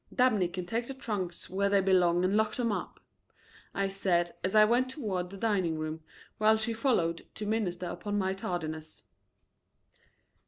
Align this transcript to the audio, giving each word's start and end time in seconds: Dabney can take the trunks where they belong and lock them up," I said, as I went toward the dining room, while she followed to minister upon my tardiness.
Dabney 0.11 0.47
can 0.47 0.65
take 0.65 0.87
the 0.87 0.95
trunks 0.95 1.47
where 1.47 1.69
they 1.69 1.79
belong 1.79 2.23
and 2.25 2.35
lock 2.35 2.55
them 2.55 2.71
up," 2.71 2.99
I 3.71 3.87
said, 3.87 4.31
as 4.43 4.55
I 4.55 4.65
went 4.65 4.89
toward 4.89 5.29
the 5.29 5.37
dining 5.37 5.77
room, 5.77 6.01
while 6.39 6.57
she 6.57 6.73
followed 6.73 7.27
to 7.35 7.45
minister 7.45 7.85
upon 7.85 8.17
my 8.17 8.33
tardiness. 8.33 9.03